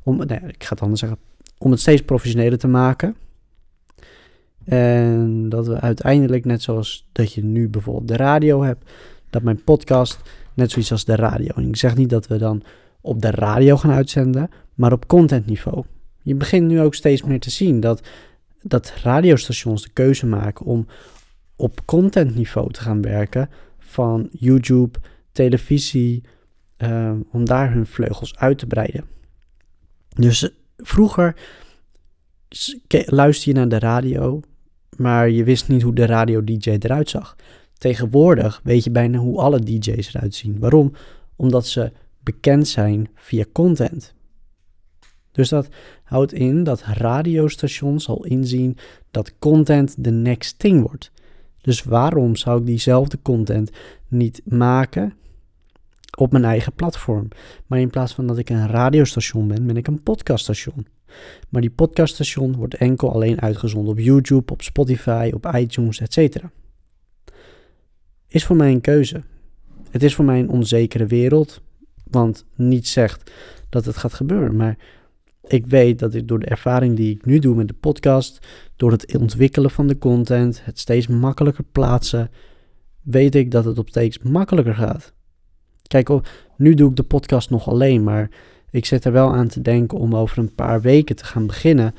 Om, 0.05 0.17
nee, 0.17 0.41
ik 0.47 0.65
ga 0.65 0.71
het 0.71 0.81
anders 0.81 1.01
zeggen. 1.01 1.19
Om 1.59 1.71
het 1.71 1.81
steeds 1.81 2.03
professioneler 2.03 2.59
te 2.59 2.69
maken. 2.69 3.17
En 4.65 5.49
dat 5.49 5.67
we 5.67 5.81
uiteindelijk, 5.81 6.45
net 6.45 6.63
zoals 6.63 7.09
dat 7.13 7.33
je 7.33 7.45
nu 7.45 7.69
bijvoorbeeld 7.69 8.09
de 8.09 8.17
radio 8.17 8.63
hebt, 8.63 8.91
dat 9.31 9.43
mijn 9.43 9.65
podcast 9.65 10.21
net 10.55 10.71
zoiets 10.71 10.93
als 10.93 11.05
de 11.05 11.15
radio. 11.15 11.55
En 11.55 11.69
ik 11.69 11.77
zeg 11.77 11.97
niet 11.97 12.11
dat 12.11 12.27
we 12.27 12.37
dan 12.37 12.63
op 13.01 13.23
de 13.23 13.31
radio 13.31 13.77
gaan 13.77 13.91
uitzenden, 13.91 14.51
maar 14.75 14.93
op 14.93 15.07
contentniveau. 15.07 15.85
Je 16.23 16.35
begint 16.35 16.67
nu 16.67 16.81
ook 16.81 16.95
steeds 16.95 17.23
meer 17.23 17.41
te 17.41 17.51
zien 17.51 17.81
dat, 17.81 18.09
dat 18.63 18.93
radiostations 19.03 19.83
de 19.83 19.91
keuze 19.93 20.27
maken 20.27 20.67
om 20.67 20.87
op 21.57 21.81
contentniveau 21.85 22.73
te 22.73 22.81
gaan 22.81 23.03
werken 23.03 23.51
van 23.79 24.29
YouTube, 24.31 24.99
televisie, 25.33 26.23
uh, 26.79 27.13
om 27.33 27.45
daar 27.45 27.73
hun 27.73 27.87
vleugels 27.87 28.37
uit 28.37 28.59
te 28.59 28.67
breiden. 28.67 29.14
Dus 30.15 30.51
vroeger 30.77 31.37
luister 33.07 33.49
je 33.49 33.55
naar 33.55 33.69
de 33.69 33.79
radio, 33.79 34.41
maar 34.97 35.31
je 35.31 35.45
wist 35.45 35.69
niet 35.69 35.83
hoe 35.83 35.95
de 35.95 36.07
radio-dj 36.07 36.71
eruit 36.71 37.11
zag. 37.11 37.37
Tegenwoordig 37.79 38.61
weet 38.65 38.85
je 38.85 38.91
bijna 38.91 39.19
hoe 39.19 39.41
alle 39.41 39.61
DJ's 39.61 40.15
eruit 40.15 40.35
zien. 40.35 40.59
Waarom? 40.59 40.93
Omdat 41.37 41.67
ze 41.67 41.93
bekend 42.23 42.69
zijn 42.69 43.09
via 43.15 43.45
content. 43.53 44.15
Dus 45.33 45.49
dat 45.49 45.69
houdt 46.05 46.33
in 46.33 46.65
dat 46.65 46.83
radiostations 46.83 48.09
al 48.09 48.25
inzien 48.25 48.77
dat 49.11 49.39
content 49.39 50.05
de 50.05 50.11
next 50.11 50.59
thing 50.59 50.83
wordt. 50.83 51.11
Dus 51.61 51.83
waarom 51.83 52.37
zou 52.37 52.61
ik 52.61 52.67
diezelfde 52.67 53.19
content 53.23 53.71
niet 54.09 54.43
maken 54.45 55.15
op 56.17 56.33
mijn 56.33 56.45
eigen 56.45 56.73
platform? 56.73 57.29
Maar 57.67 57.81
in 57.81 57.91
plaats 57.91 58.15
van 58.15 58.27
dat 58.27 58.39
ik 58.39 58.51
een 58.51 58.69
radiostation 58.69 59.49
ben, 59.49 59.67
ben 59.67 59.77
ik 59.77 59.87
een 59.87 60.03
podcaststation. 60.03 60.87
Maar 61.49 61.61
die 61.61 61.71
podcaststation 61.71 62.57
wordt 62.57 62.75
enkel 62.75 63.13
alleen 63.13 63.41
uitgezonden 63.41 63.93
op 63.93 63.99
YouTube, 63.99 64.53
op 64.53 64.63
Spotify, 64.63 65.31
op 65.35 65.51
iTunes, 65.55 66.01
etc. 66.01 66.37
Is 68.29 68.45
voor 68.45 68.57
mij 68.57 68.71
een 68.71 68.81
keuze. 68.81 69.23
Het 69.91 70.03
is 70.03 70.15
voor 70.15 70.25
mij 70.25 70.39
een 70.39 70.49
onzekere 70.49 71.07
wereld, 71.07 71.61
want 72.11 72.45
niets 72.57 72.93
zegt 72.93 73.31
dat 73.69 73.85
het 73.85 73.97
gaat 73.97 74.15
gebeuren. 74.15 74.57
Maar 74.57 74.77
ik 75.47 75.67
weet 75.67 75.99
dat 75.99 76.15
ik 76.15 76.29
door 76.29 76.39
de 76.39 76.47
ervaring 76.47 76.97
die 76.97 77.15
ik 77.15 77.25
nu 77.25 77.39
doe 77.39 77.55
met 77.55 77.69
de 77.69 77.75
podcast, 77.75 78.47
door 78.77 78.91
het 78.91 79.17
ontwikkelen 79.17 79.71
van 79.71 79.87
de 79.87 79.99
content, 79.99 80.65
het 80.65 80.79
steeds 80.79 81.07
makkelijker 81.07 81.65
plaatsen, 81.73 82.31
weet 83.03 83.35
ik 83.35 83.51
dat 83.51 83.65
het 83.65 83.79
op 83.79 83.89
steeds 83.89 84.19
makkelijker 84.19 84.75
gaat. 84.75 85.13
Kijk, 85.89 86.09
nu 86.57 86.75
doe 86.75 86.91
ik 86.91 86.97
de 86.97 87.03
podcast 87.03 87.51
nog 87.51 87.69
alleen, 87.69 88.03
maar 88.03 88.31
ik 88.71 88.87
zit 88.87 89.05
er 89.05 89.13
wel 89.13 89.35
aan 89.35 89.49
te 89.49 89.63
denken 89.63 89.99
om 89.99 90.17
over 90.17 90.39
een 90.39 90.55
paar 90.55 90.81
weken 90.81 91.17
te 91.17 91.25
gaan 91.25 91.47
beginnen 91.47 91.95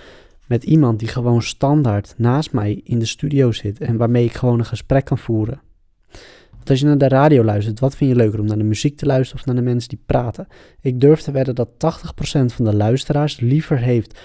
met 0.47 0.63
iemand 0.63 0.99
die 0.99 1.07
gewoon 1.07 1.41
standaard 1.41 2.13
naast 2.17 2.51
mij 2.51 2.81
in 2.83 2.99
de 2.99 3.05
studio 3.05 3.51
zit 3.51 3.79
en 3.79 3.97
waarmee 3.97 4.25
ik 4.25 4.33
gewoon 4.33 4.59
een 4.59 4.65
gesprek 4.65 5.05
kan 5.05 5.17
voeren. 5.17 5.61
Want 6.51 6.69
als 6.69 6.79
je 6.79 6.85
naar 6.85 6.97
de 6.97 7.15
radio 7.15 7.43
luistert, 7.43 7.79
wat 7.79 7.95
vind 7.95 8.09
je 8.09 8.15
leuker 8.15 8.39
om 8.39 8.45
naar 8.45 8.57
de 8.57 8.63
muziek 8.63 8.97
te 8.97 9.05
luisteren 9.05 9.41
of 9.41 9.47
naar 9.47 9.55
de 9.55 9.69
mensen 9.69 9.89
die 9.89 10.01
praten? 10.05 10.47
Ik 10.81 10.99
durf 10.99 11.21
te 11.21 11.31
wedden 11.31 11.55
dat 11.55 11.69
80% 11.69 11.75
van 12.45 12.65
de 12.65 12.75
luisteraars 12.75 13.39
liever 13.39 13.77
heeft 13.77 14.19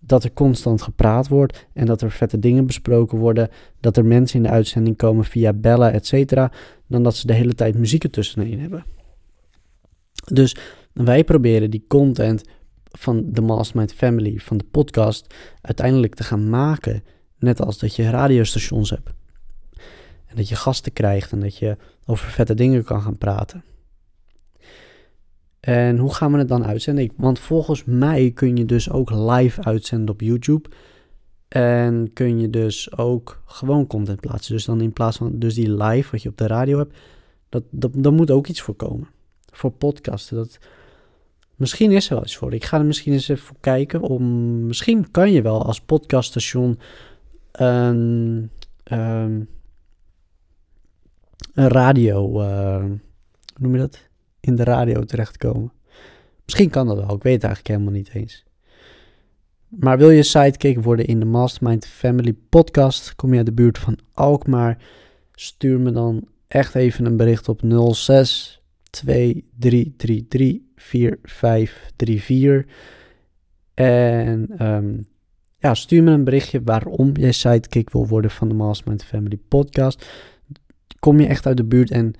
dat 0.00 0.24
er 0.24 0.32
constant 0.32 0.82
gepraat 0.82 1.28
wordt 1.28 1.66
en 1.72 1.86
dat 1.86 2.02
er 2.02 2.10
vette 2.10 2.38
dingen 2.38 2.66
besproken 2.66 3.18
worden, 3.18 3.48
dat 3.80 3.96
er 3.96 4.04
mensen 4.04 4.36
in 4.36 4.42
de 4.42 4.48
uitzending 4.48 4.96
komen 4.96 5.24
via 5.24 5.52
bellen, 5.52 5.92
et 5.92 6.06
cetera, 6.06 6.52
dan 6.86 7.02
dat 7.02 7.16
ze 7.16 7.26
de 7.26 7.32
hele 7.32 7.54
tijd 7.54 7.78
muziek 7.78 8.04
ertussenin 8.04 8.60
hebben. 8.60 8.84
Dus 10.32 10.56
wij 10.92 11.24
proberen 11.24 11.70
die 11.70 11.84
content 11.88 12.42
van 12.84 13.24
de 13.32 13.40
Mastermind 13.40 13.92
Family, 13.92 14.38
van 14.38 14.58
de 14.58 14.64
podcast, 14.70 15.34
uiteindelijk 15.60 16.14
te 16.14 16.24
gaan 16.24 16.50
maken. 16.50 17.02
Net 17.38 17.62
als 17.62 17.78
dat 17.78 17.96
je 17.96 18.10
radiostations 18.10 18.90
hebt. 18.90 19.10
En 20.26 20.36
dat 20.36 20.48
je 20.48 20.56
gasten 20.56 20.92
krijgt 20.92 21.32
en 21.32 21.40
dat 21.40 21.56
je 21.56 21.76
over 22.04 22.28
vette 22.28 22.54
dingen 22.54 22.84
kan 22.84 23.02
gaan 23.02 23.18
praten. 23.18 23.64
En 25.60 25.98
hoe 25.98 26.14
gaan 26.14 26.32
we 26.32 26.38
het 26.38 26.48
dan 26.48 26.66
uitzenden? 26.66 27.12
Want 27.16 27.38
volgens 27.38 27.84
mij 27.84 28.30
kun 28.30 28.56
je 28.56 28.64
dus 28.64 28.90
ook 28.90 29.10
live 29.10 29.62
uitzenden 29.62 30.14
op 30.14 30.20
YouTube. 30.20 30.68
En 31.48 32.10
kun 32.12 32.40
je 32.40 32.50
dus 32.50 32.96
ook 32.96 33.42
gewoon 33.44 33.86
content 33.86 34.20
plaatsen. 34.20 34.54
Dus 34.54 34.64
dan 34.64 34.80
in 34.80 34.92
plaats 34.92 35.16
van 35.16 35.38
dus 35.38 35.54
die 35.54 35.72
live 35.72 36.10
wat 36.10 36.22
je 36.22 36.28
op 36.28 36.36
de 36.36 36.46
radio 36.46 36.78
hebt, 36.78 36.96
dat, 37.48 37.62
dat, 37.70 37.90
daar 37.94 38.12
moet 38.12 38.30
ook 38.30 38.46
iets 38.46 38.60
voor 38.60 38.74
komen. 38.74 39.08
Voor 39.58 39.70
podcasten. 39.70 40.36
Dat, 40.36 40.58
Misschien 41.56 41.90
is 41.90 42.08
er 42.08 42.14
wel 42.14 42.22
iets 42.22 42.36
voor. 42.36 42.54
Ik 42.54 42.64
ga 42.64 42.78
er 42.78 42.84
misschien 42.84 43.12
eens 43.12 43.28
even 43.28 43.56
kijken. 43.60 44.00
Om, 44.00 44.66
misschien 44.66 45.10
kan 45.10 45.32
je 45.32 45.42
wel 45.42 45.64
als 45.64 45.80
podcaststation 45.80 46.78
een, 47.52 48.50
ehm, 48.82 49.40
een 51.54 51.68
radio, 51.68 52.42
uh, 52.42 52.76
hoe 52.84 52.98
noem 53.58 53.72
je 53.72 53.78
dat? 53.78 54.08
In 54.40 54.56
de 54.56 54.64
radio 54.64 55.04
terechtkomen. 55.04 55.72
Misschien 56.44 56.70
kan 56.70 56.86
dat 56.86 56.96
wel. 56.96 57.14
Ik 57.16 57.22
weet 57.22 57.34
het 57.34 57.44
eigenlijk 57.44 57.74
helemaal 57.74 57.98
niet 57.98 58.10
eens. 58.12 58.44
Maar 59.68 59.98
wil 59.98 60.10
je 60.10 60.22
sidekick 60.22 60.82
worden 60.82 61.06
in 61.06 61.18
de 61.18 61.26
Mastermind 61.26 61.86
Family 61.86 62.36
podcast? 62.48 63.14
Kom 63.14 63.30
je 63.30 63.36
uit 63.36 63.46
de 63.46 63.52
buurt 63.52 63.78
van 63.78 63.98
Alkmaar? 64.12 64.82
Stuur 65.32 65.80
me 65.80 65.90
dan 65.90 66.28
echt 66.48 66.74
even 66.74 67.04
een 67.04 67.16
bericht 67.16 67.48
op 67.48 67.60
06 67.92 68.57
2333 68.90 70.60
4534. 70.74 72.64
En 73.74 74.66
um, 74.66 75.06
ja, 75.58 75.74
stuur 75.74 76.02
me 76.02 76.10
een 76.10 76.24
berichtje 76.24 76.62
waarom 76.62 77.16
jij 77.16 77.32
sidekick 77.32 77.90
wil 77.90 78.06
worden 78.06 78.30
van 78.30 78.48
de 78.48 78.54
Mastermind 78.54 79.04
Family 79.04 79.38
podcast. 79.48 80.06
Kom 80.98 81.20
je 81.20 81.26
echt 81.26 81.46
uit 81.46 81.56
de 81.56 81.64
buurt 81.64 81.90
en 81.90 82.14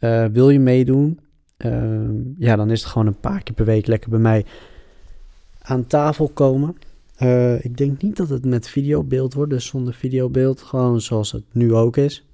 uh, 0.00 0.24
wil 0.24 0.50
je 0.50 0.60
meedoen? 0.60 1.20
Uh, 1.58 2.08
ja, 2.38 2.56
dan 2.56 2.70
is 2.70 2.82
het 2.82 2.90
gewoon 2.90 3.06
een 3.06 3.20
paar 3.20 3.42
keer 3.42 3.54
per 3.54 3.64
week 3.64 3.86
lekker 3.86 4.10
bij 4.10 4.18
mij 4.18 4.44
aan 5.62 5.86
tafel 5.86 6.28
komen. 6.28 6.76
Uh, 7.22 7.64
ik 7.64 7.76
denk 7.76 8.02
niet 8.02 8.16
dat 8.16 8.28
het 8.28 8.44
met 8.44 8.68
videobeeld 8.68 9.34
wordt, 9.34 9.50
dus 9.50 9.66
zonder 9.66 9.94
videobeeld, 9.94 10.62
gewoon 10.62 11.00
zoals 11.00 11.32
het 11.32 11.44
nu 11.52 11.74
ook 11.74 11.96
is. 11.96 12.26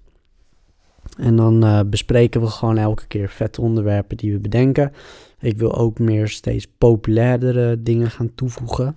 En 1.19 1.37
dan 1.37 1.65
uh, 1.65 1.81
bespreken 1.87 2.41
we 2.41 2.47
gewoon 2.47 2.77
elke 2.77 3.07
keer 3.07 3.29
vette 3.29 3.61
onderwerpen 3.61 4.17
die 4.17 4.33
we 4.33 4.39
bedenken. 4.39 4.93
Ik 5.41 5.59
wil 5.59 5.77
ook 5.77 5.99
meer 5.99 6.29
steeds 6.29 6.67
populairdere 6.79 7.83
dingen 7.83 8.11
gaan 8.11 8.35
toevoegen. 8.35 8.97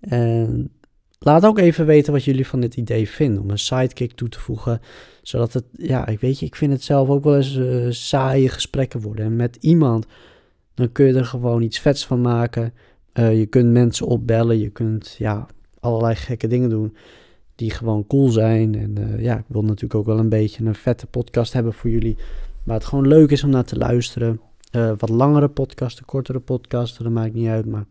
En 0.00 0.70
laat 1.18 1.44
ook 1.44 1.58
even 1.58 1.86
weten 1.86 2.12
wat 2.12 2.24
jullie 2.24 2.46
van 2.46 2.60
dit 2.60 2.76
idee 2.76 3.08
vinden 3.08 3.42
om 3.42 3.50
een 3.50 3.58
sidekick 3.58 4.12
toe 4.12 4.28
te 4.28 4.40
voegen. 4.40 4.80
Zodat 5.22 5.52
het, 5.52 5.64
ja, 5.72 6.06
ik 6.06 6.20
weet 6.20 6.38
je, 6.38 6.46
ik 6.46 6.56
vind 6.56 6.72
het 6.72 6.82
zelf 6.82 7.08
ook 7.08 7.24
wel 7.24 7.36
eens 7.36 7.56
uh, 7.56 7.86
saaie 7.90 8.48
gesprekken 8.48 9.00
worden. 9.00 9.24
En 9.24 9.36
met 9.36 9.56
iemand, 9.60 10.06
dan 10.74 10.92
kun 10.92 11.06
je 11.06 11.14
er 11.14 11.24
gewoon 11.24 11.62
iets 11.62 11.78
vets 11.78 12.06
van 12.06 12.20
maken. 12.20 12.74
Uh, 13.14 13.38
je 13.38 13.46
kunt 13.46 13.72
mensen 13.72 14.06
opbellen, 14.06 14.58
je 14.58 14.70
kunt 14.70 15.14
ja, 15.18 15.46
allerlei 15.80 16.14
gekke 16.14 16.46
dingen 16.46 16.70
doen 16.70 16.96
die 17.62 17.70
gewoon 17.70 18.06
cool 18.06 18.28
zijn. 18.28 18.74
En 18.74 18.98
uh, 18.98 19.22
ja, 19.22 19.38
ik 19.38 19.44
wil 19.46 19.62
natuurlijk 19.62 19.94
ook 19.94 20.06
wel 20.06 20.18
een 20.18 20.28
beetje 20.28 20.64
een 20.64 20.74
vette 20.74 21.06
podcast 21.06 21.52
hebben 21.52 21.72
voor 21.72 21.90
jullie. 21.90 22.16
Waar 22.62 22.76
het 22.76 22.84
gewoon 22.84 23.08
leuk 23.08 23.30
is 23.30 23.44
om 23.44 23.50
naar 23.50 23.64
te 23.64 23.76
luisteren. 23.76 24.40
Uh, 24.72 24.92
wat 24.98 25.08
langere 25.08 25.48
podcasten, 25.48 26.04
kortere 26.04 26.40
podcasten, 26.40 27.04
dat 27.04 27.12
maakt 27.12 27.34
niet 27.34 27.48
uit. 27.48 27.66
Maar 27.66 27.84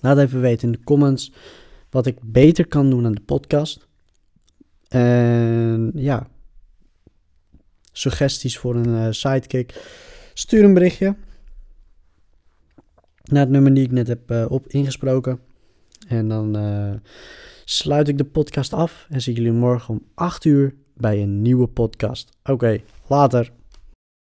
laat 0.00 0.18
even 0.18 0.40
weten 0.40 0.66
in 0.66 0.72
de 0.72 0.84
comments 0.84 1.32
wat 1.90 2.06
ik 2.06 2.16
beter 2.22 2.66
kan 2.66 2.90
doen 2.90 3.06
aan 3.06 3.12
de 3.12 3.20
podcast. 3.20 3.88
En 4.88 5.92
ja, 5.94 6.28
suggesties 7.92 8.58
voor 8.58 8.74
een 8.74 8.88
uh, 8.88 9.06
sidekick. 9.10 9.80
Stuur 10.34 10.64
een 10.64 10.74
berichtje 10.74 11.16
naar 13.22 13.40
het 13.40 13.50
nummer 13.50 13.74
die 13.74 13.84
ik 13.84 13.90
net 13.90 14.08
heb 14.08 14.46
op 14.48 14.66
ingesproken. 14.66 15.40
En 16.08 16.28
dan 16.28 16.56
sluit 17.64 18.08
ik 18.08 18.18
de 18.18 18.24
podcast 18.24 18.72
af 18.72 19.06
en 19.10 19.20
zie 19.20 19.34
jullie 19.34 19.52
morgen 19.52 19.94
om 19.94 20.02
8 20.14 20.44
uur 20.44 20.74
bij 20.94 21.22
een 21.22 21.42
nieuwe 21.42 21.66
podcast. 21.66 22.36
Oké, 22.44 22.80
later. 23.06 23.52